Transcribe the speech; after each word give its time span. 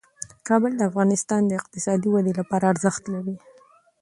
کابل 0.47 0.71
د 0.77 0.81
افغانستان 0.89 1.41
د 1.45 1.51
اقتصادي 1.61 2.07
ودې 2.11 2.33
لپاره 2.39 2.69
ارزښت 2.73 3.03
لري. 3.13 3.35